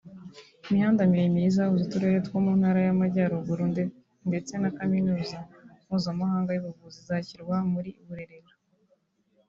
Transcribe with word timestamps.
imihanda 0.67 1.09
miremire 1.11 1.45
izahuza 1.49 1.83
uturere 1.85 2.17
two 2.25 2.37
mu 2.45 2.51
Ntara 2.59 2.79
y’Amajyaruguru 2.87 3.63
ndetse 4.29 4.53
na 4.61 4.69
Kaminuza 4.77 5.37
Mpuzamahanga 5.85 6.49
y’Ubuvuzi 6.53 6.97
izashyirwa 7.03 7.55
muri 7.73 7.89
Burerera 8.07 8.51